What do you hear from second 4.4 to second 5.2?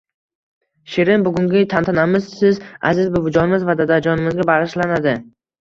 bag’ishlanadi...